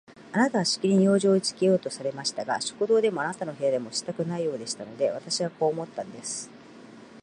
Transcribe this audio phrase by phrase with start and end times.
[0.33, 6.49] あなたはしきりに用事をいいつけようとされましたが、食堂でもあなたの部屋でもしたくないようでしたので、私はこう思ったんです。